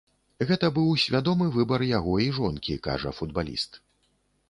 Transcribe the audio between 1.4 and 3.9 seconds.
выбар яго і жонкі, кажа футбаліст.